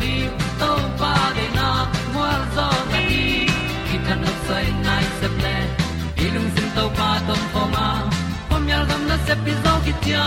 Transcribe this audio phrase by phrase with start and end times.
[0.00, 0.14] di
[0.60, 1.68] to pa de na
[2.14, 3.24] mua zo ta ni
[3.88, 5.56] ki tan no sai nai se ple
[6.24, 7.86] ilung sin to pa tom pa ma.
[8.48, 10.26] Pom yal gam na se pi zo ki tia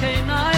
[0.00, 0.57] canine.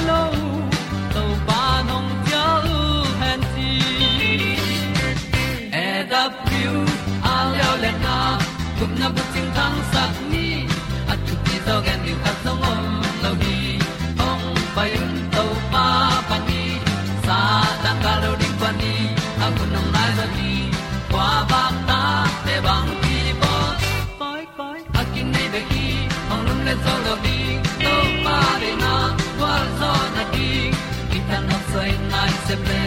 [32.50, 32.82] Se ple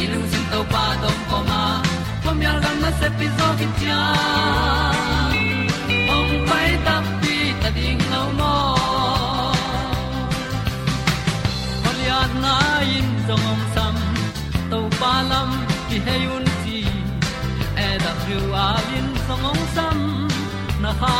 [0.00, 1.60] i lung sin to pa tom poma ma
[2.24, 4.00] pom yal gam na se pi zo ki tia.
[6.16, 8.54] Ong pai ta pi ta ding lo mo.
[11.84, 12.56] Polian na
[12.96, 13.96] in zong om sam
[14.70, 15.50] to pa lam
[15.88, 16.78] ki hay un ti
[17.86, 19.98] e da thru a lin zong om sam,
[20.82, 21.14] na ha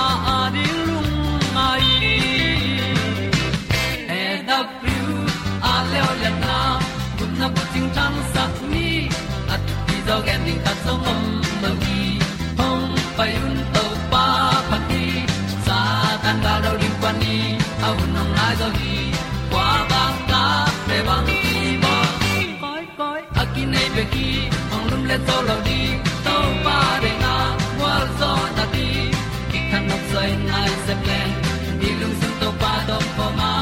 [10.51, 11.23] ding ta zong om
[11.63, 12.03] mo gi
[12.59, 14.25] hong pai un to pa
[14.69, 15.05] phát đi
[15.67, 15.79] sa
[16.23, 17.37] tan da do ri pa ni
[17.89, 18.97] au nong lai zo gi
[19.53, 20.43] kwa ba ta
[20.89, 21.95] pe bang ti ba
[22.63, 24.29] koi koi a ki nei be ki
[24.75, 25.81] ong lum le to lo di
[26.27, 27.35] to pa de na
[27.83, 28.89] wa zo na đi
[29.51, 31.21] ki kan nok sai nai se ple
[31.81, 33.53] ni lung sun to pa do pa ma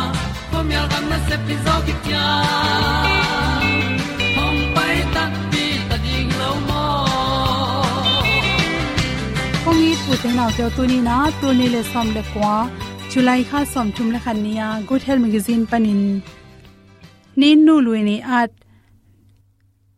[0.50, 2.26] po mi al gam na se pi zo ki tia
[4.38, 5.57] hong pai ta pi
[10.08, 12.52] kong i pu te tu ni na tu ni le som le kwa
[13.10, 16.02] july kha som thum le khan nia good health magazine panin
[17.40, 18.50] nin nu lui ni at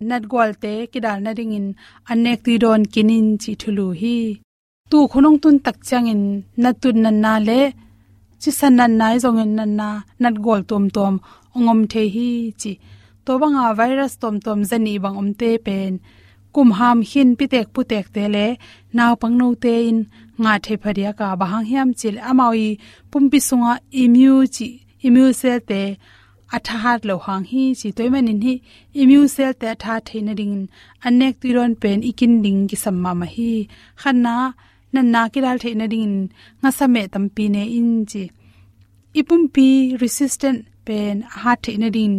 [0.09, 1.67] nat gwal te kidal na ring in
[2.11, 4.17] anek ti don kinin chi thulu hi
[4.91, 6.23] tu khonong tun tak chang in
[6.63, 7.61] natun nan na le
[8.43, 9.89] chi san nan nai zong en nan na
[10.23, 11.15] nat gol tom tom
[11.57, 12.31] ongom the hi
[12.61, 12.73] chi
[13.25, 15.93] to banga virus tom tom zani bang om te pen
[16.55, 18.47] kum ham hin pitek putek te le,
[18.97, 19.99] naw pangno te in.
[20.43, 22.69] Nga the pharia ka bahang hiam chil amawi,
[23.11, 24.69] pumpi sunga imu chi,
[25.07, 25.83] imu se te
[26.57, 28.55] atha hat lo hang hi chi toiman in hi
[29.01, 30.57] immune cell te tha theina ding
[31.07, 33.51] anek tiron pen ikin ding ki samma ma hi.
[34.01, 34.35] Khanna
[34.95, 36.15] nan na ki dal theina ding
[36.61, 38.25] nga same tampi ne in chi.
[39.21, 39.69] Ipumpi
[40.03, 42.17] resistant pen ha theina ding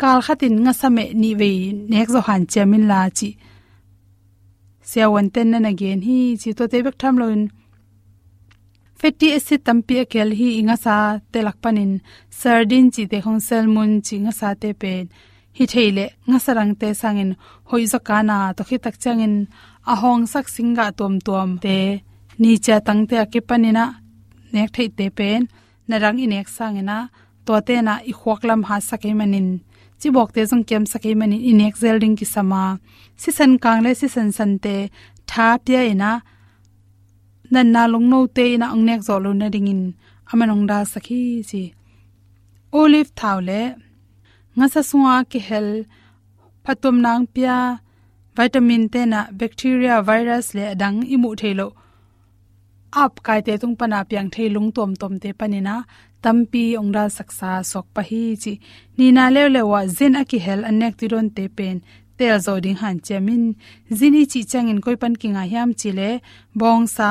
[0.00, 1.52] kal khatin nga same ni ve
[1.92, 3.30] nek zo han chemin la chi
[4.90, 7.42] sia wan ten na again hi chi to te bek tham loin.
[9.00, 10.30] Fatty acid tampi akel.
[10.38, 10.94] Hi, inga sa
[11.32, 11.92] te lak panin.
[12.40, 15.04] Sardine chi te khong salmon chi nga sa te pen.
[15.56, 17.30] Hi, theile, nga sarang te sangin.
[17.68, 19.34] Hoi zo kana to khi tak changin.
[19.92, 21.76] A hong sak singa tom tom te.
[22.40, 23.84] Ni cha tang te ke panina.
[24.54, 25.40] Nek thei te pen.
[25.88, 26.98] Narang inek sangena
[27.46, 29.48] to te na i khwak ha sakai manin
[30.04, 32.62] chi bok te jong kem sakai manin i nek zel ding ki sama.
[33.20, 34.76] Si san kang le si san san te.
[35.30, 39.46] Tha pya ina e nan na long no te na ang nek zo lo na
[39.54, 39.82] ding in.
[40.30, 41.62] Amanong da sakhi chi
[42.80, 43.60] olive thaule
[44.56, 45.68] nga sa suwa ki hel.
[46.64, 47.56] Phatom nang pya,
[48.36, 51.68] vitamin te na bacteria virus le dang imu thelo
[53.02, 55.74] ap kai te tung pana pyang thei lung tom tom te panina
[56.24, 58.52] tampi ongda saksa sok pa hi chi.
[58.96, 61.76] Ni na le le wa zin aki hel anek ti ron te pen.
[62.18, 63.44] Tel zo ding han chemin.
[63.98, 66.10] Zini chi changin koi pan kinga hiam chi le.
[66.60, 67.10] Bong sa,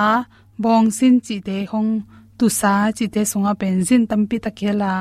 [0.63, 1.92] bong sin chi te hong,
[2.38, 4.92] tu sa chi te sunga pen zin tampi takhela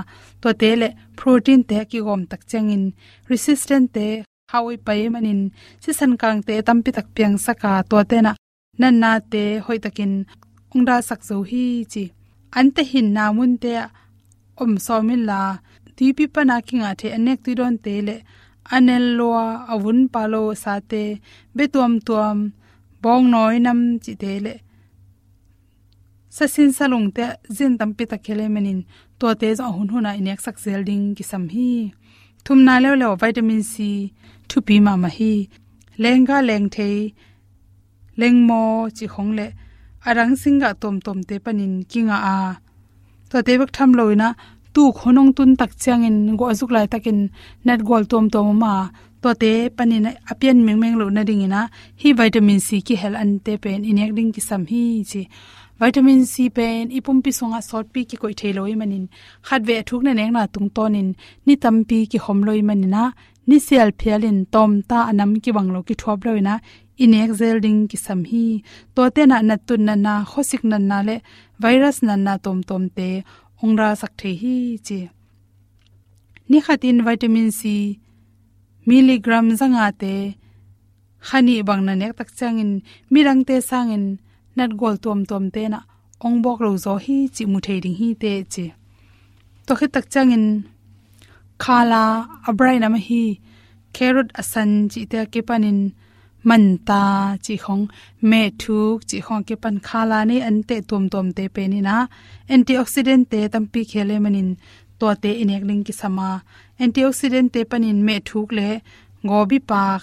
[0.42, 0.88] to te le
[1.18, 2.84] protein te ki gom tak changin
[3.30, 4.06] resistant te
[4.52, 5.40] hawi pai manin
[5.82, 8.32] si san kang te tampi tak piang saka to te na.
[8.80, 10.12] Nan na te hoi takin.
[10.74, 12.04] Ongda sak zo hi chi.
[12.58, 13.72] Ante hin namun te
[14.60, 14.96] om so
[15.30, 15.40] la
[15.96, 18.16] ti pi pa na kinga the anek ti don te le
[18.74, 19.28] anel lo
[19.72, 21.02] avun palo sa te
[21.56, 22.38] betuam tuam,
[23.02, 24.54] bong noi nam chi te le
[26.36, 27.24] sa sin salung te
[27.56, 28.80] zin tampi ta khele menin
[29.18, 31.68] to te za hun huna inek sak zel ding ki sam hi.
[32.44, 33.74] Thum na le le vitamin c
[34.48, 35.32] thu pi ma ma hi.
[36.02, 36.88] Lenga leng the
[38.20, 38.62] leng mo
[38.96, 39.46] chi khong le.
[40.08, 42.36] Arang singa tom tom te panin kinga a
[43.32, 44.28] to te bak tham loina
[44.74, 47.18] tu khonong tun tak changin go azuk lai takin
[47.66, 48.74] net gol tom tom ma,
[49.22, 51.60] to te panin apian meng meng lo na ding ina,
[52.00, 55.22] hi vitamin c ki hel an te pen inek ding ki sam hi chi.
[55.80, 59.04] Vitamin c pen, ipum pi songa sort pi ki koi theloi manin.
[59.46, 61.08] Khat ve thuk na neng na tung tonin
[61.46, 63.02] ni tam pi ki hom loi manina
[63.48, 66.54] ni sial phialin tom ta anam ki banglo ki thop loina
[66.98, 68.62] inek zel ding ki sam hi.
[68.94, 71.16] To te na na tun na na, khosik na na le,
[71.62, 73.08] virus na na tom tom te,
[73.62, 75.00] ongra sak the hi chi
[76.48, 77.62] ni khatin vitamin c,
[78.86, 80.14] milligram zanga te,
[81.28, 82.72] khani bang na nek tak changin,
[83.12, 84.04] mirang te sangin,
[84.56, 85.80] nat gol tom tom te na
[86.26, 88.66] ong bok lo zo hi chi mu thei ding hi te chi
[89.66, 90.46] to khit tak changin,
[91.62, 92.02] khala,
[92.48, 93.22] abrai na ma hi,
[93.96, 95.78] carrot asan chi te ke panin
[96.48, 97.02] man ta
[97.44, 97.84] chi khong
[98.30, 101.80] me thuk chi khong ke pan khala ni an te tom tom te pe ni
[101.88, 101.96] na.
[102.54, 104.50] Antioxidant te tampi khele manin
[104.98, 106.30] to te inek ling ki sama.
[106.84, 108.68] Antioxidant te panin me thuk le
[109.28, 110.02] gobi pak,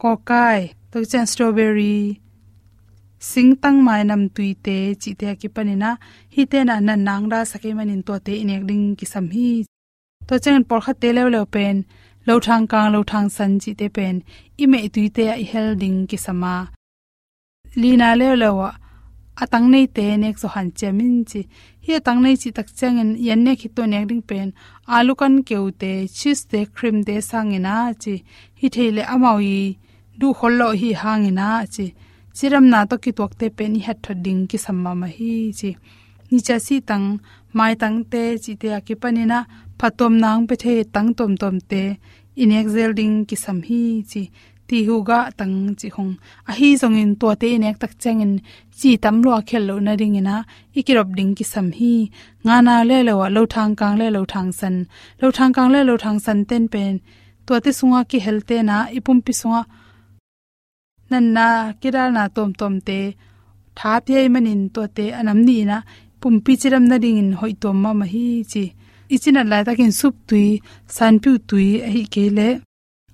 [0.00, 0.60] kokai,
[0.90, 2.20] to chen strawberry,
[3.30, 5.90] singtang mai nam tuite chi te ki panina
[6.34, 9.50] hi te na nan nang ra sake manin to te inek ding ki sam hi.
[10.28, 11.76] To chen por kha te le le pen
[12.26, 14.16] lo thang kang lo thang san chi te pen
[14.62, 16.54] i me tuite a hel ding ki sama
[17.80, 18.70] lina le le wa
[19.42, 21.40] atang nei te nek so han chemin chi
[21.84, 24.48] hi atang nei chi tak changen yan ne khi to nek ding pen
[24.96, 28.14] alu kan keu te cheese te cream te sangina chi
[28.60, 29.56] hi theile amawi
[30.18, 31.86] du hollo hi hangina chi
[32.36, 35.70] chiram na to ki tok te pen hat thading ki samma ma hi chi
[36.30, 37.06] ni cha si tang
[37.56, 39.38] mai tang te chi te ki panina
[39.82, 41.82] phatom nang pe the tang tom tom te.
[42.36, 44.22] In exel ding ki sam hi chi
[44.68, 46.12] ti hu ga tang chi hong.
[46.48, 48.32] A hi zong in to te nek tak chang in
[48.78, 50.36] chi tam lo khel lo na ring ina.
[50.78, 51.94] Ikirop ding ki sam hi.
[52.44, 54.76] Nga na le lo wa lo thang kang le lo thang san.
[55.20, 56.94] Lo thang kang le lo thang san ten pen
[57.46, 58.76] to te sunga ki helte na.
[58.98, 59.62] Ipum pi sunga.
[61.10, 61.46] Nan na
[61.80, 63.00] kiral na tom tom te.
[63.78, 65.78] Tha pe manin to te anam ni na.
[66.20, 68.64] Pumpi chiram na ding in hoi tom ma ma hi chi
[69.14, 70.46] ichina la ta kin sup tui,
[70.96, 72.62] san pu tui eh, a kele ke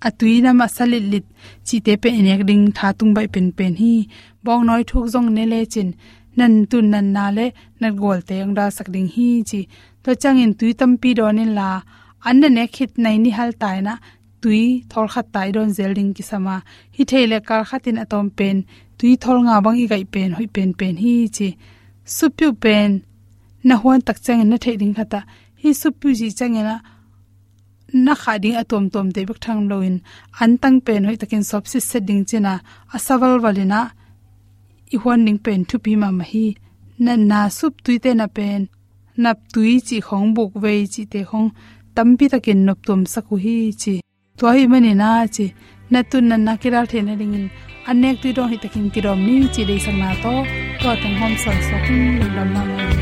[0.07, 1.27] a tui na ma salit lit,
[1.67, 3.95] chi te pe enek ding tha tung bai pen pen hi.
[4.45, 5.89] Bong noi thuk jong ne le chin.
[6.39, 7.47] Nan tun nan na le
[7.81, 9.61] nat gol te ang da sak ding hi chi.
[10.05, 11.71] To chang in tui tam tampi donin la.
[12.29, 13.95] An ne khit nai ni hal tai na,
[14.43, 16.57] tui thol khat tai don zel ding ki sama.
[16.97, 18.57] Hi theile kar khatin atom pen.
[18.99, 21.49] Tui thol nga bang i gai pen, hoi pen pen hi chi.
[22.17, 22.91] Supyu pen.
[23.67, 25.21] Na huan tak chang na thei ding khata
[25.63, 26.77] hi supyu ji changena
[28.05, 29.97] na kha ding atom tom te bak thang loin.
[30.43, 32.55] An tang pen hoi takin sop si se ding china
[32.97, 33.81] asawal walina
[34.95, 36.47] i hon ning pen thu pi ma ma hi
[37.05, 38.61] na na sup tui te na pen.
[39.23, 41.49] Nap tui chi khong buk vei chi te khong.
[41.95, 43.95] Tampi takin nop tom saku hi chi.
[44.39, 45.47] To hi mani na chi.
[45.93, 47.47] Na tun na na kira the na ringin.
[47.91, 50.35] Anek tu do hi takin kirom ni chi dei sang na to.
[50.81, 51.77] To tang hom son so
[52.37, 52.98] lam ma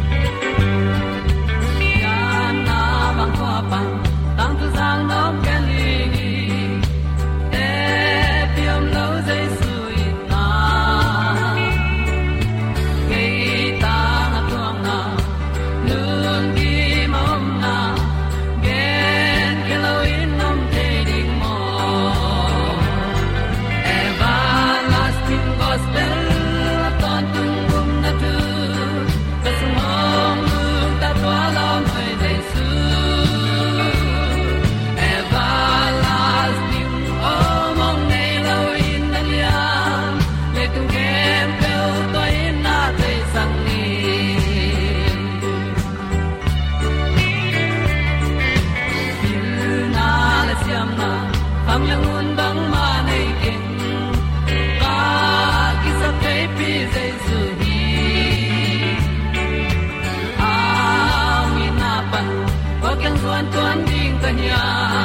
[64.27, 64.96] tuan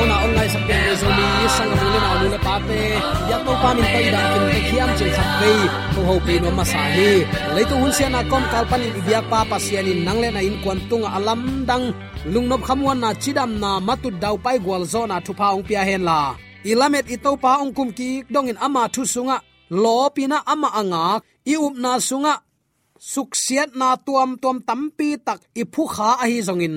[0.00, 2.80] chuman ông ko sắp đến sa pin ni sang mu na lu na pa pe
[3.30, 5.52] ya to pa min pai da kin te khiam chin khat ve
[5.94, 7.10] ko ho pe no ma sa hi
[7.54, 10.20] le to hun sian na kom kal pan in ibyak pa pa sian in nang
[10.22, 11.84] le na in kwan tung alam dang
[12.32, 15.82] lungnop khamwan na chidam na matut dau pai gwal zo na thu pa ong pia
[15.88, 16.20] hen la
[16.70, 19.36] ilamet ito pa ong kum ki dong in ama thu sunga
[19.82, 21.04] lo pina ama anga
[21.52, 22.34] i up na sunga
[23.12, 26.76] suksiat na tuam tuam tampi tak iphu kha a hi zongin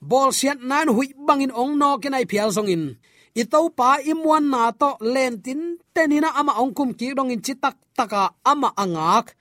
[0.00, 2.96] bol sian nan hui bangin ong no ke nai phial zongin
[3.38, 7.42] i to pa imwan na to len tin tenina ama ong kum ki dong in
[7.42, 9.34] chitak taka ama angak.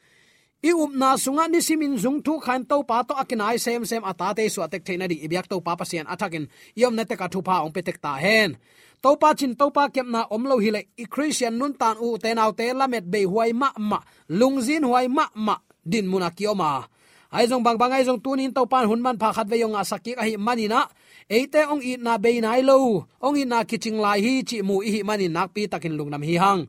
[0.66, 4.02] I up na sunga ni simin zung thu khan to pa to akinai sem sem
[4.02, 5.22] ata te su atek theina di.
[5.22, 8.58] Ibyak to pa pasian athakin yom na te ka thu pa ong petek ta hen.
[9.06, 12.02] To pa chin to pa kem na om lo hi le i christian nun tan
[12.02, 14.00] u te nau te lamet be huai ma ma.
[14.40, 16.72] Lungzin huai ma ma din munakioma.
[16.82, 16.97] kioma
[17.36, 19.76] ai jong bang bang ai jong tunin to pan hun man pha khat ve yong
[19.76, 20.82] asaki mani na, manina
[21.30, 23.06] eite ong i na be nai lo.
[23.26, 26.24] Ong i na kiching lai hi chi mu i hi mani nak pi takin lungnam
[26.24, 26.62] hi hang.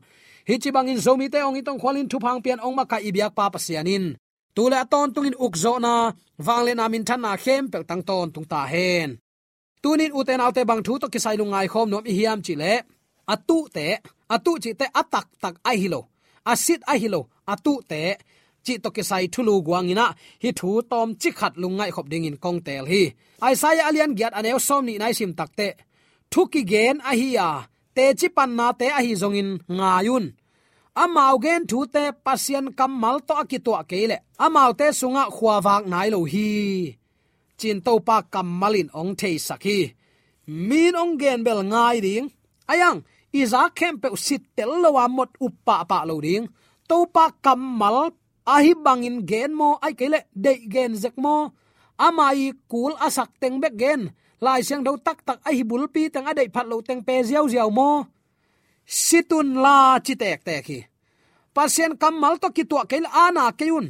[0.47, 3.31] Hi chi bangin zomi te ong itong khwalin thu phang pian ong ma ka ibyak
[3.37, 4.05] pa pasianin
[4.67, 6.11] le ton tungin ukzo na
[6.45, 9.09] wangle na min than na khem pel tang ton tung ta hen.
[9.83, 12.73] Tunin uten autte bang thu to kisai lungai khom nom i hiam chi le.
[13.33, 13.87] Atu te
[14.35, 16.01] atu chi te atak tak ai hilo
[16.51, 17.21] asit ai hilo
[17.53, 18.03] atu te
[18.65, 20.05] chi to ke sai thulu guangina
[20.43, 23.03] hi thu tom chi khat lungai khop ding in kong tel hi.
[23.45, 25.67] Ai sai alian giat aneu som ni nai sim takte
[26.31, 27.49] thuki gen a hi ya
[27.95, 30.25] te chi pan na te a hi zongin ngayun
[31.03, 36.19] amau gen thu te pasien kamal to akito akele amau te sunga khwawak nai lo
[36.33, 36.49] hi.
[37.59, 39.79] Chin to pa kamalin ong thei sakhi
[40.69, 42.27] min ong gen bel ngai ding.
[42.71, 42.99] Ayang
[43.39, 46.45] iza kempe sit tel lo wa mot uppa pa lo ding.
[46.89, 47.97] To pa kamal
[48.55, 51.35] ahi bangin gen mo, ai kele de gen zek mo.
[52.05, 54.01] Amai kul asak teng bek gen.
[54.45, 57.45] Lai siang do tak tak ai bul pi tang adai phat lo teng pe ziaw
[57.51, 57.91] ziaw mo.
[58.87, 60.79] Situn la chi tek tek hi.
[61.55, 63.87] Pasien kamal to ki to kel ana keun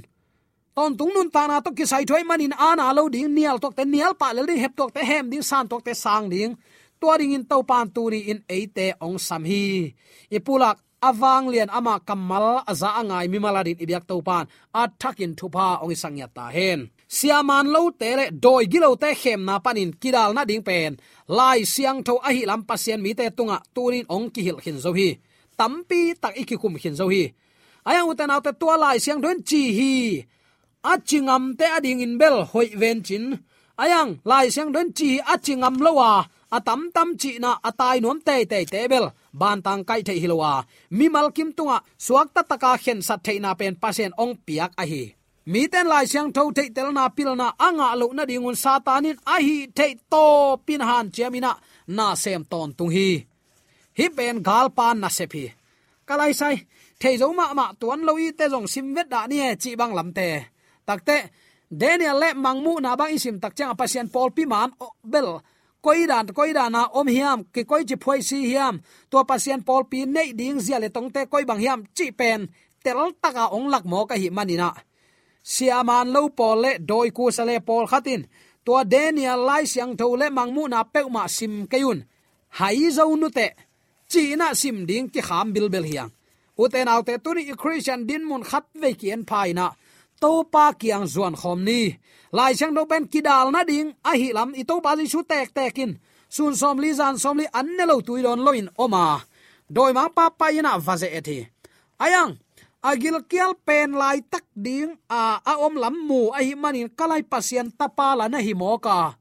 [0.80, 3.76] ton tung nun ta na to ki sai thoi manin ana lo ding, nial tok
[3.78, 6.56] te nial pa le hep tok te hem ding, san tok te sang ding.
[7.00, 9.92] Tua ding in to pan tu ri in eite ong sam hi.
[10.38, 14.46] Ipulak awang lian ama kamal aza angai mi maladin ibyak to pan
[14.82, 16.92] athakin thupa ong isangya ta hen.
[17.08, 20.92] Siaman lo te le doi gilo te khem na panin kidal na ding pen.
[21.38, 24.92] Lai siang tho ahi lam pasien mi te tunga turin ong ki hil khin zo
[24.94, 25.10] hi.
[25.60, 27.24] Tampi tak iki kum hin zo hi.
[27.90, 29.94] Aya uten autte tua lai siang don chi hi.
[30.92, 33.26] A chingam te ading in bel hoi ven chin.
[33.84, 36.12] Ayang, lai siang don chi a chingam lowa.
[36.52, 40.66] Atam tam chi na atai nom te te te bel ban tang kai the hilowa.
[40.92, 44.86] Mi mal kim tunga, suak ta taka khen sat theina pen pasen ong piak a
[44.86, 45.16] hi.
[45.46, 49.18] Mi ten lai siang tho the tel na pil na anga lo na dingun satanin
[49.26, 51.52] a hi the to pin han chemina
[51.88, 53.26] na sem ton tung hi.
[53.98, 55.44] Hi pen gal pan na se phi.
[56.08, 56.56] Kalai sai,
[57.00, 59.94] thei zo ma ma tuan loi te jong sim vet da ni e chi bang
[59.98, 60.28] lam te.
[60.88, 61.18] Takte
[61.82, 64.70] daniel le mangmu na bang isim tak chang pasien pol pi man
[65.04, 65.30] bel
[65.82, 68.76] koi dan koi dan na ah, om hiam, ki koi chi phoi si hiam.
[69.10, 72.48] To pasien pol pi nei ding zia le tong te koi bang hiam, chi pen.
[72.84, 74.72] Tel taka ong lak mo ka hi manina
[75.44, 78.22] siaman lo pol le, doi ku sale pol khatin.
[78.66, 82.00] To daniel lai siang tho le mangmu na pe ma sim kayun
[82.60, 83.48] hai zo nu te,
[84.12, 86.12] chi na sim ding ki kham bil bel hiang.
[86.62, 89.66] Uten autte tuni christian din mun khat ve kien phaina
[90.22, 91.98] to pa kiang zuan khom ni.
[92.32, 95.24] Lai chang do ben kidal na ding, a hi lam, i to pa ji su
[95.24, 95.98] tek tekin
[96.30, 99.20] sun som li zan som li an ne lo tui don loin oma.
[99.76, 101.40] Doi ma pa pa ina vaze ethi
[102.00, 102.38] ayang
[102.82, 107.24] agil kial pen lai tak ding, a a om lam mu, a hi manin kalai
[107.24, 109.18] pasien tapa la na hi mo ka.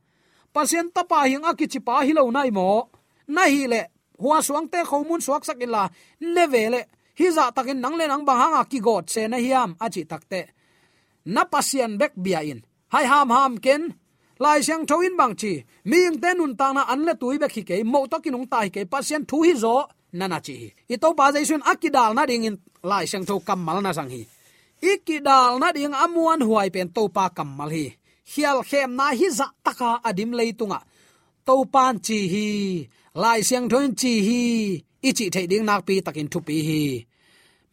[0.52, 2.88] Pasien tapa hing a kichi pa hi lo nai mo.
[3.28, 3.80] Na hi le,
[4.18, 5.88] hua suang te khomun suak sak ila
[6.20, 6.80] ne vele
[7.18, 10.02] hi za takin nang le nang ba hanga ki god se na hiam a chi
[10.04, 10.40] takte
[11.34, 12.60] na pasian bek bia in.
[12.92, 13.82] Hai ham ham ken.
[14.44, 15.52] Lai siang thoin bang chi.
[15.90, 18.68] Ming te nun ta na an le tui bek hi ke mo to kinung tai
[18.74, 19.76] ke pasian thu hi zo.
[20.18, 20.56] Nana chi
[20.92, 22.56] i to pa jaisun akidal na ding in.
[22.90, 24.22] Lai siang tho kamal na sang hi.
[24.90, 27.86] Ikidal na ding amuan huai pen to pa kamal hi.
[28.30, 30.80] Hial khem na hi za taka adim leitunga
[31.46, 32.48] to pan chi hi.
[33.22, 34.42] Lai siang thoin chi hi.
[35.08, 36.80] Ichi thei ding nak pi takin thu pi hi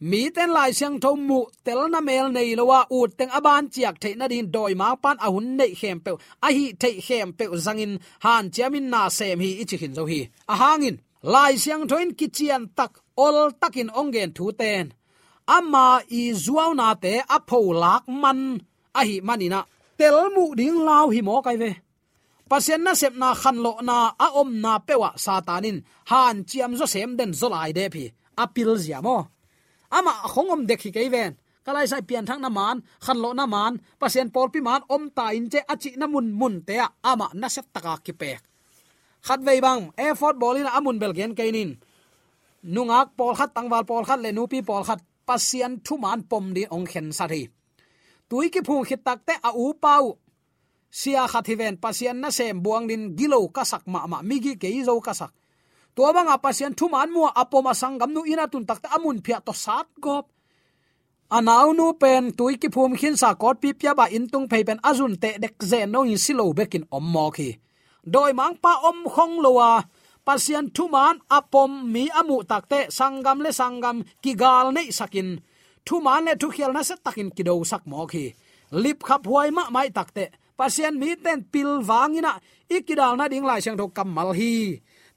[0.00, 3.96] mi ten lai siang tho mu, tel na mel nei lowa u teng aban chiak
[4.02, 6.10] thei na din doi ma pan a hun nei khem pe
[6.46, 10.20] a hi thei khem pe zangin han chiamin na sem hi ichi hin zo hi.
[10.52, 10.96] A hangin
[11.32, 12.92] lai siang thoin kichian tak,
[13.24, 14.86] ol takin ongen thu ten.
[15.56, 15.86] Ama
[16.20, 18.40] i zuaw na te a pho lak man,
[18.98, 19.60] a hi manina
[19.98, 21.70] tel mu ding lau hi mo kai ve.
[22.50, 25.78] Pasien na sep na khan lo na a om na pewa satanin
[26.10, 28.04] han chiam zo sem den zo lai de phi
[28.42, 29.16] apil zia mo
[29.90, 31.36] ama khongom dekhi ke ven.
[31.64, 35.10] Kalai sai pian thang na man khan lo na man pasien pol pi man om
[35.10, 38.38] ta in che achi na mun mun te ama na set taka ki pe.
[39.26, 41.70] Khat vei bang effort bolin amun belgen kainin
[42.66, 46.66] nungak pol khat, tangwal pol khat le nupi pol khat, pasien thu man pom di
[46.66, 47.46] ong khen sa thi.
[48.28, 50.18] Tui ki phung khit tak te a u pau.
[50.90, 54.98] Sia khat hiven pasien na sem buang din gilo kasak ma ma migi ke zo
[55.00, 55.30] kasak
[55.96, 59.38] to banga pasien thu man mu apoma sangam nu ina tun tak ta amun phia
[59.46, 60.26] to sat gop.
[61.36, 64.62] Anaw nu pen tui ki phum khin sa kot pi pya ba in tung phei
[64.68, 67.50] pen azun te dek ze no in silo bekin om mo khi.
[68.12, 69.70] Doi mang pa om khong lowa
[70.26, 75.28] pasian thuman apom mi amu takte sangam le sangam ki gal nei sakin.
[75.86, 78.24] Thuman le thu khial na se takin kido sak mo khi.
[78.82, 80.24] Lip khap huai ma mai takte
[80.58, 82.32] pasian mi ten pil wangina
[82.76, 84.52] ikidal na ding lai sang tho kamal hi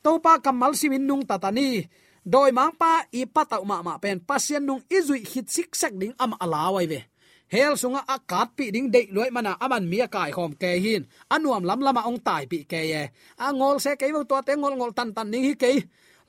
[0.03, 1.87] topa kamal simin nung tatani.
[2.25, 4.19] Doi mang pa i patau ma ma pen.
[4.19, 7.01] Pasien nung izui hit sik sak ding am alawai ve.
[7.49, 11.07] Hel sunga akat pi ding dei loi mana aman mia kai hom ke hin.
[11.33, 13.03] Anuam lam lama ong tai pi ke ye.
[13.37, 15.71] A ngol se ke wo to te ngol ngol tan tan ning hi ke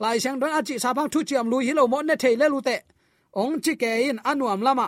[0.01, 2.47] lai sang don achi sa bang thu chiam lui hi lo mo ne thei le
[2.49, 2.77] lu te.
[3.37, 4.87] Ong chi ke in anuam lama.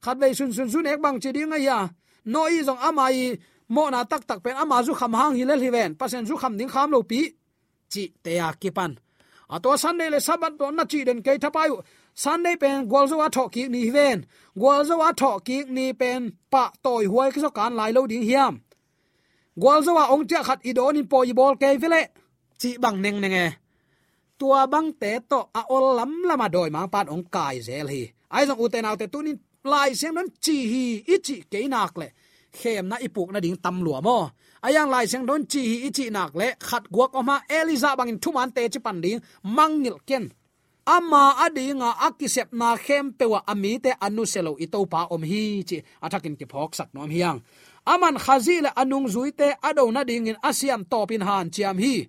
[0.00, 1.88] Khat ve sun sun sun ek bang chi ding ya.
[2.24, 3.36] No i zong amai
[3.68, 5.90] mo na tak tak pen ama zu kham hang hi le hi ven.
[6.00, 7.20] Pasen zu kham ding kham lo pi
[7.92, 8.92] chi te a kipan
[9.48, 11.76] à, a to sunday le sabat to na chi den ke thapayu
[12.22, 14.18] sunday pen gol zo a ki ni ven
[14.62, 15.10] gol zo a
[15.46, 16.20] ki ni pen
[16.52, 18.54] pa toy huai ki so kan lai lo ding hiam
[19.62, 22.02] gol zo a ong cha khat i do ni po i bol ke vele
[22.60, 23.46] chi bang neng neng e
[24.38, 28.02] tua bang te to a ol lam lama doi ma pat ong kai zel hi
[28.34, 29.32] ai zong uten te te tu ni
[29.72, 32.08] lai sem nan chi hi ichi ke nak le
[32.58, 34.18] khem na ipuk na ding tam lua mo
[34.66, 38.50] ayang lai seng don chi hi ichi nak le khat guak oma eliza bangin thuman
[38.56, 39.20] te chi pan ding
[39.56, 40.24] mangil ken.
[40.96, 45.78] Ama adinga akisep na khem pewa ami te anu selo ito pa om hi chi.
[46.04, 47.38] Athakin ki phok sak nom hiang.
[47.92, 52.08] Aman khazila anung zuite ado na dingin asiam topin han chiam hi.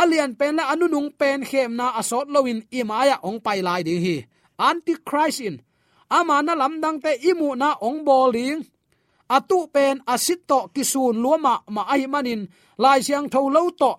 [0.00, 4.16] Alian pen la anunung pen khem na asot loin imaya ong pai lai ding hi.
[4.58, 5.56] Antichrist in.
[6.10, 8.62] Ama na lamdang te imu na ong boling
[9.28, 12.48] atu pen asit to kisun luama ma ai manin.
[12.78, 13.92] Lai siang tho lo to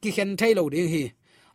[0.00, 1.04] ki khen thai lo ding hi.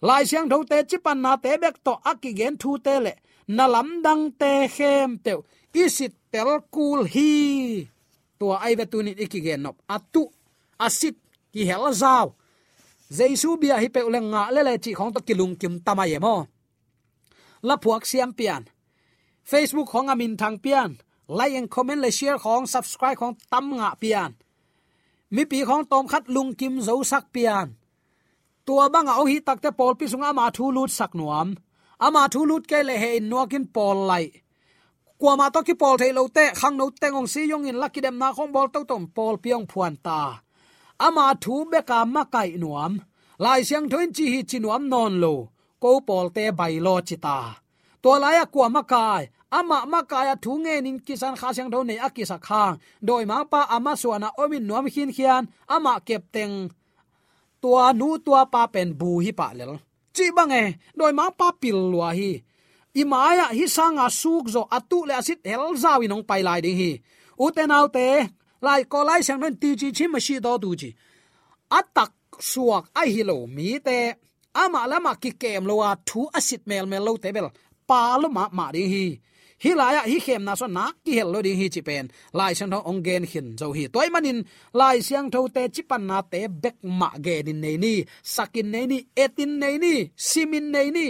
[0.02, 3.14] Lai siang tho te chipan na te bek to aki gen thu te le.
[3.48, 5.32] Na lam dang te khem te
[5.74, 7.30] isit tel kul hi.
[8.40, 9.78] Tua ai ve tunin iki gen nop.
[9.96, 10.24] Atu
[10.86, 11.18] asit
[11.54, 12.28] ki hel zaw
[13.18, 16.20] jesu bia hi pe le nga le le chi khong to kilung kim tama ye
[16.20, 16.36] mo.
[17.68, 18.64] La phuak siam pian.
[19.50, 20.92] Facebook khong amin thang pian.
[21.36, 24.32] ไลน์คอมเมนต์และแชร์ของ subscribe ของตั้มงะเปียน
[25.36, 27.68] มีปีของตอมคัดลุงกิมโซสักเปียน
[28.68, 31.48] ตัวบังเอาฮิตักแต่ปอลพิสุงอามาทูลูดสักหนวม
[32.04, 34.14] อามาทูลูดแกเลเฮนนัวกินปอลไล
[35.22, 40.22] กัวมาตอกิปอลเทโลเตขังโนเตงองซียงอินลักกิเดมนาของบอลเต้าตอมปอลเปียงพวนตา
[41.02, 42.92] อามาทูเบกามาไก่หนวม
[43.46, 45.26] ลายเสียงทวินจีฮิจินวมนอนโล
[45.80, 47.40] โกปอลเตะใบโลจิตา
[48.04, 49.06] ตัวลายกัวมาไก่
[49.58, 52.64] ama ma kaya thu nge nin kisan kha sang do nei akisa kha
[53.08, 55.44] doi ma pa ama suana omin nuam hin khian
[55.76, 56.56] ama kep teng
[57.62, 59.74] tua nu tua pa pen bu hi pa lel
[60.16, 60.64] chi bange
[61.00, 62.32] doi ma pa pil lua hi
[63.02, 66.92] imaya hi sanga suk zo atu le asit hel zawi nong pai lai ding hi
[67.46, 68.06] uten autte
[68.66, 70.90] lai ko lai sang non ti chi chi ma shi do du chi
[71.78, 72.12] atak
[72.52, 73.98] suak ai hi lo mi te
[74.64, 77.48] ama lama ki kem lowa thu asit mel mel lo te bel
[77.90, 79.06] pa lo ma ma ding hi
[79.64, 82.06] hi laya hi khem na so na ki hel lo ding hi chi pen
[82.40, 84.40] lai san thong ong gen hin zo hi toy manin
[84.80, 87.94] lai siang tho te chi pan na te bek ma ge din nei ni
[88.34, 89.94] sakin nei ni etin nei ni
[90.28, 91.06] simin nei ni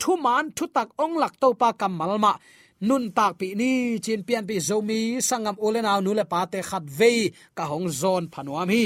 [0.00, 2.32] thu man thu tak ong lak to pa kam malma
[2.88, 3.70] nun tak pi ni
[4.04, 7.12] chin pian pi zomi sangam olena nu le pa te khat ve
[7.56, 8.84] ka hong zon phanuam hi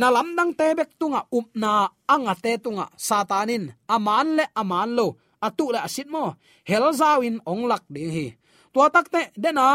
[0.00, 1.72] nalam dang te bek tunga upna
[2.14, 5.06] anga te tunga satanin aman le aman lo
[5.46, 6.24] atu la asit mo
[6.68, 8.26] hel zawin ong lak ding hi
[8.72, 9.66] tua takte dena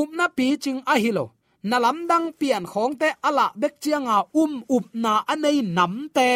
[0.00, 1.26] upna pi ching a hilo
[1.68, 6.30] na lamdang pian khong te ala bek chianga um up na anei nam te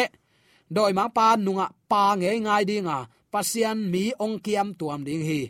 [0.75, 2.97] doi ma pa nunga pa nge ngai dinga
[3.33, 5.41] pasian mi ong kiam tuam ding hi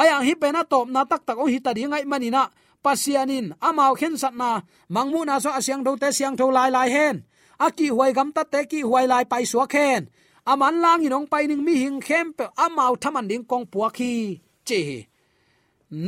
[0.00, 2.42] ayang hi pena top na tak tak o hi ta ding ngai manina
[2.84, 4.50] pasianin amao khen sat na
[4.94, 7.16] mangmu na so asyang do te siang tho lai lai hen
[7.66, 10.02] aki huai gam ta te ki huai lai pai suwa khen
[10.50, 14.12] aman lang inong pai ning mi hing khem pe amau thaman ding kong puwa khi.
[14.68, 14.80] Che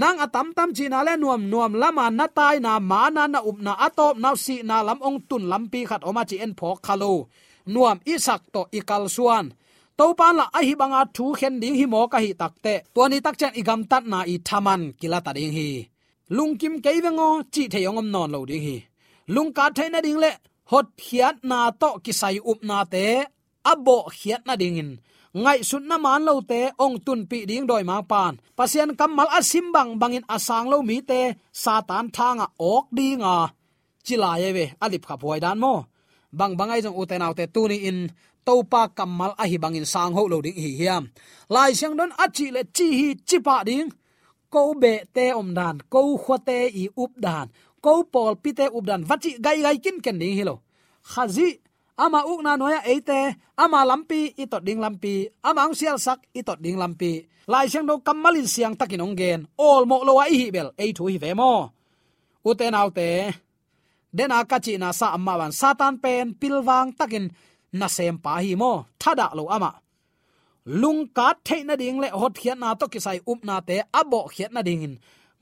[0.00, 3.40] nang atam tam chi na le nuam nuam lama na tai na ma na na
[3.50, 6.52] up na atop na si na lam ong tun lam pi khat oma chi en
[6.58, 7.12] phok khalo
[7.72, 9.46] nuam isak to ikal suan.
[9.98, 13.18] To pan la ahi banga thu khen ding hi mo ka hi takte to ni
[13.24, 14.82] tak chen igam tat na i thaman.
[15.00, 15.68] Kila ta ding hi.
[16.36, 18.76] Lung kim ke wengo chi theyong om non lo ding hi.
[19.34, 20.32] Lung ka thaina ding le,
[20.70, 23.06] hot hiat na to kisai up na te
[23.72, 24.90] abo khiat na dingin
[25.42, 28.32] ngai sun na man lo te, ong tun pi ding doi ma pan.
[28.56, 31.20] Pasien kamal asim bang bangin asang lo mi te,
[31.62, 33.36] satan thanga ok dinga
[34.06, 35.74] chila ve alip kha phoi dan mo.
[36.38, 37.98] Bang bangai jong uten autte tuni in
[38.46, 41.04] topa kamal a hi bangin sang ho lo ding hi hiam.
[41.54, 43.88] Lai siang don achi le chi hi chi pa ding.
[44.52, 47.46] Ko be te om dan ko khote i up dan.
[47.84, 50.54] Ko pol pi te up dan vachi gai gai kin ken ding hi lo.
[51.10, 51.48] Khazi
[51.96, 56.78] ama ukna noya eite, ama lampi itot ding lampi, ama ang sial sak itot ding
[56.78, 57.26] lampi.
[57.46, 61.20] Lai siang do kamalin siang takin onggen ol mo lowa hi bel, ei thu hi
[61.20, 61.74] vemo
[62.44, 63.08] uten autte
[64.16, 67.26] den akachi na sa amma wan satan pen pilwang takin
[67.78, 69.70] na sem pa hi mo thada lo ama.
[70.80, 74.52] Lung ka theina ding le hot khian na to kisai up na te abo khian
[74.54, 74.84] na ding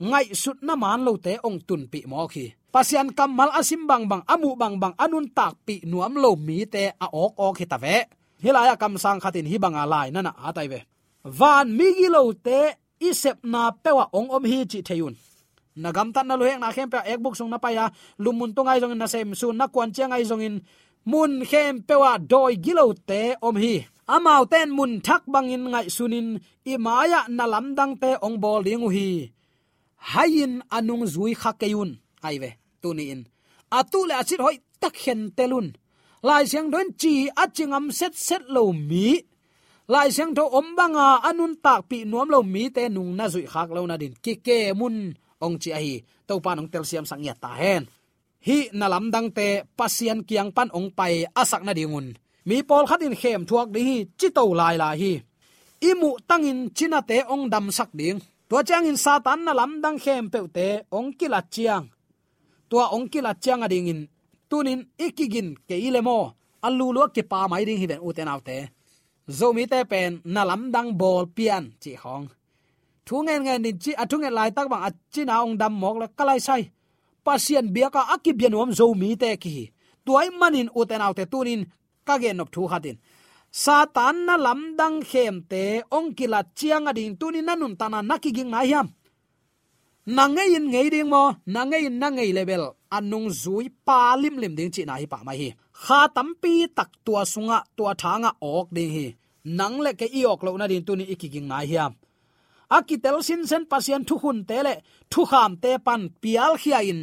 [0.09, 4.09] ngai sut na man lo te ong tun pi mo khi pasian kamal asim bang
[4.09, 7.65] bang, amu bang bang, anun tak pi nuam lo mi te a ok ok hi
[7.69, 7.97] ta ve.
[8.43, 10.79] Hilaya kam sang khatin hi banga lai na na atai ve.
[11.23, 12.59] Van mi gi lo te
[13.09, 15.15] isep na pewa ong om hi chi theyun.
[15.83, 17.85] Nagam tan na loheng na khem pe ek buk sung na pa ya
[18.23, 20.55] lumun to ngai jong na sem sun na kwan chiang ngai jong in.
[21.05, 23.85] Mun khem pewa doi gilo te om hi.
[24.15, 26.27] Amau ten mun thak bangin ngai sunin
[26.73, 29.09] imaya na lamdang te ong bol ding hi.
[30.11, 31.91] Hayin anung zui khakeyun
[32.27, 33.23] ai ve in.
[33.71, 35.67] Atu le achit hoi tak hen telun
[36.23, 39.19] lai siang don chi achingam set set lo mi.
[39.87, 43.45] Lai siang tho om banga anun tak pi nuam lo mi te nung na zui
[43.47, 44.13] khak lo na din.
[44.23, 45.15] Ki ke mun
[45.45, 46.03] ong chi hi.
[46.27, 47.83] To pa nong tel siam sang ya ta hen.
[48.47, 52.07] Hi na lam dang te pasian kiang pan ong pai asak na dingun
[52.47, 55.13] mi pol khat in khem thuak di hi chi to lai la hi.
[55.89, 58.19] Imu tangin china te ong dam sak ding.
[58.49, 60.67] To chang in satan na lam dang khem pe te
[60.97, 61.85] ong kila chiang
[62.73, 64.01] tua ong kila chiang ading in
[64.49, 66.33] tunin ikigin ke ilemo
[66.65, 68.57] alu lo ke pa mai ding hiben uten autte.
[69.29, 72.25] Zomi te pen nalam dang bol pian, chi hong.
[73.05, 76.39] Thu ngen ngen ni chi athu lai tak bang achina ong dam mok la kalai
[76.47, 76.63] sai.
[77.25, 79.69] Pasien biaka akibian om zomi te ki
[80.05, 81.61] tuai manin uten autte tunin
[82.07, 82.97] kage nop thu hatin
[83.63, 85.63] satan na lamdang khem te
[85.97, 88.87] ong kila chiang ading tunin nanun tana nakiging na hiam
[90.05, 94.71] nangei in ngei ding mo nangei in nangei level anung zui pa lim lim ding
[94.73, 95.49] chi na hi pa mai hi
[95.83, 99.05] kha tampi tak tua sunga, tua thanga ok ding hi
[99.57, 101.93] nang le ke iok lo na din tuni ikiging na hiam
[102.75, 104.75] akitel sin sen pasien thu hun te le
[105.11, 107.01] thu kham te pan pial khia in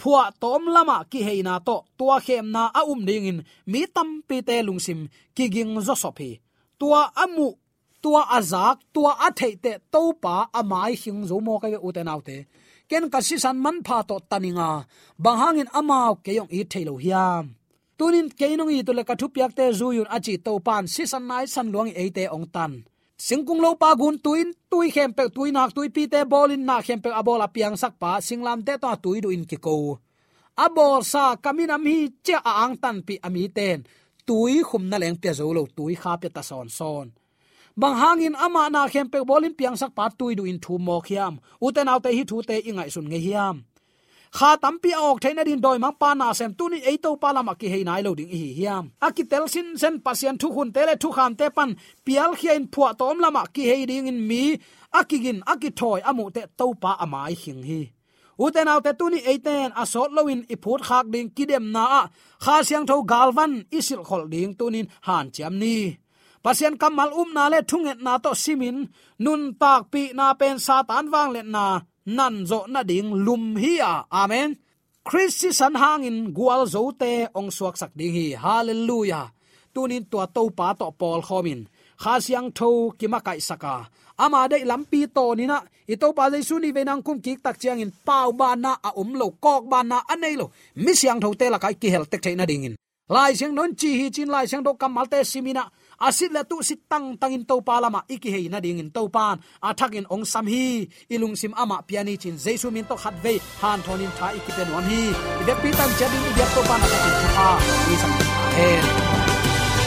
[0.00, 3.38] phua tom lama ki heina to tua khem na a um ding in
[3.72, 5.00] mi tam pi te lungsim
[5.36, 6.30] ki ging zo sopi
[6.78, 7.48] tua amu
[8.08, 9.72] tua azak tua athei te
[10.22, 12.36] pa amai hing zo mo ka u te
[12.88, 14.70] ken ka san man pha to taninga.
[15.24, 17.44] Bangangin amao keyong i thailo hiam.
[17.98, 21.24] Tunin keinong i to le ka thu piak te zuyun achi to pan si san
[21.30, 22.72] nai san luang e te ong tan.
[23.26, 26.76] Singkung lo pa gun tuin, tui khem pe, tui nak, tui pi te bolin na
[26.86, 29.74] khem pe abola piang sak pa singlam te to tui du in ki ko
[30.64, 33.78] abol sa kamin am hi che a ang tan pi ami ten.
[34.28, 37.06] Tui khum na leng pe zo lo, tui kha pe ta son son
[37.80, 41.34] bang hangin ama na khem pe bolin piang sak pat tuidu in thu mo khiam
[41.66, 43.56] uten autte hi thu te ingai sun nge hiam.
[44.36, 47.52] Kha tampi ok thaina din doi mang pa na sem tu ni eito pa lama
[47.60, 48.84] ki hei nai lo ding hi hiam.
[49.06, 51.70] Akitel sin sen pasien thu hun tele thu kham te pan
[52.04, 54.42] pial khian phua tom lama ki hei ding in mi.
[54.98, 57.82] Akigin akithoi amu te to pa amai hing hi.
[58.44, 61.86] Uten autte tuni eiten asot loin iput khak ding kidem na
[62.44, 65.76] kha siang tho galvan isil khol ding tunin han cham ni
[66.48, 68.88] pasian kamal um na le thunget na to simin,
[69.20, 71.64] nun tak pi na pen satan wang le na,
[72.16, 74.56] nan zo na ding lum hi a amen.
[75.04, 78.26] Christi san hangin gual zo te ong suak sak ding hi.
[78.44, 79.28] Hallelujah.
[79.74, 81.60] Tunin tua to pa to pol khomin.
[82.02, 83.74] Kha siang tho kima kai saka.
[84.24, 85.58] Ama dei lampi to ni na.
[85.92, 88.90] Ito to pa jaisu ni venang kum kik tak chiang in pau ba na, a
[88.96, 90.46] um lo kok ba na anei lo.
[90.84, 92.74] Mi siang tho te la kai ki hel tek thei na ding in.
[93.14, 95.64] Lai siang non chi hi chin, lai siang do kamal te simina
[96.06, 99.36] asit la tu sit tang tangin to palama iki hei na ding in to pan
[99.68, 103.78] athakin ong sam hi, ilung sim ama piani chin jesu min to khat ve han
[103.86, 105.02] thonin tha iki pen wan hi.
[105.42, 107.48] Ide pi tang chadin ide to pan ka tin tha
[107.88, 108.84] ni sam amen.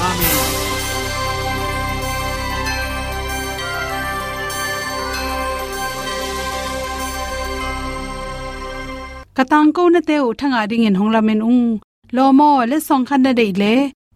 [0.09, 0.39] Amen.
[9.37, 11.63] Katang ko na te u thanga ding in honglamen ung
[12.15, 13.73] lomo le song khan na dei le